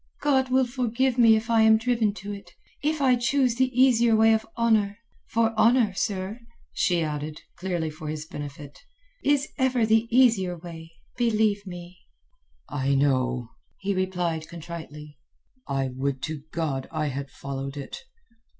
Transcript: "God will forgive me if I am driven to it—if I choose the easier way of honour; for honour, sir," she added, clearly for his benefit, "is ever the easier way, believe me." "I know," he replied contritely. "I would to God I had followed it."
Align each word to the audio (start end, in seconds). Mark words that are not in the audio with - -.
"God 0.19 0.49
will 0.49 0.65
forgive 0.65 1.19
me 1.19 1.35
if 1.35 1.47
I 1.51 1.61
am 1.61 1.77
driven 1.77 2.11
to 2.15 2.33
it—if 2.33 2.99
I 3.03 3.15
choose 3.15 3.53
the 3.57 3.69
easier 3.79 4.15
way 4.15 4.33
of 4.33 4.47
honour; 4.57 4.97
for 5.27 5.53
honour, 5.55 5.93
sir," 5.93 6.39
she 6.73 7.03
added, 7.03 7.41
clearly 7.57 7.91
for 7.91 8.07
his 8.07 8.25
benefit, 8.25 8.79
"is 9.23 9.49
ever 9.59 9.85
the 9.85 10.07
easier 10.09 10.57
way, 10.57 10.89
believe 11.17 11.67
me." 11.67 11.99
"I 12.67 12.95
know," 12.95 13.49
he 13.77 13.93
replied 13.93 14.47
contritely. 14.47 15.19
"I 15.67 15.91
would 15.93 16.23
to 16.23 16.45
God 16.51 16.87
I 16.91 17.09
had 17.09 17.29
followed 17.29 17.77
it." 17.77 17.99